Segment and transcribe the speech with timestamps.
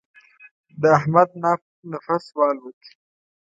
[0.81, 1.29] د احمد
[1.91, 2.81] نفس والوت.